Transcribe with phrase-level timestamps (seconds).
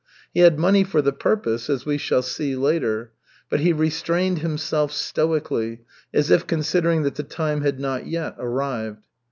[0.33, 3.11] He had money for the purpose, as we shall see later.
[3.51, 5.81] But he restrained himself stoically,
[6.11, 9.03] as if considering that the time had not yet arrived.